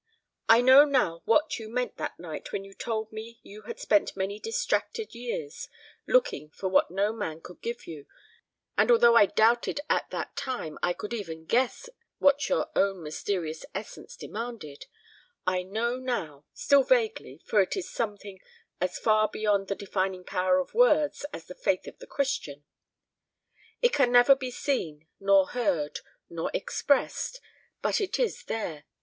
[0.49, 4.17] I know now what you meant that night when you told me you had spent
[4.17, 5.67] many distracted years
[6.07, 8.07] looking for what no man could give you,
[8.75, 11.87] and although I doubted at that time I could even guess
[12.17, 14.87] what your own mysterious essence demanded,
[15.45, 18.39] I know now still vaguely, for it is something
[18.81, 22.63] as far beyond the defining power of words as the faith of the Christian.
[23.83, 27.39] It can never be seen, nor heard, nor expressed,
[27.83, 28.85] but it is there.